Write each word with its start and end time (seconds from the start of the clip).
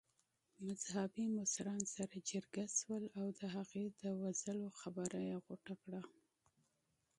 مذهبي 0.65 1.25
مشران 1.39 1.81
سره 1.95 2.15
جرګه 2.29 2.65
شول 2.77 3.03
او 3.19 3.25
د 3.39 3.41
هغې 3.55 3.85
د 4.01 4.03
وژلو 4.21 4.67
خبره 4.79 5.19
يې 5.27 5.35
غوټه 5.45 5.75
کړه. 5.83 6.01